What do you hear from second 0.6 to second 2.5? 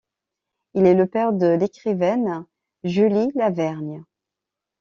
Il est le père de l'écrivaine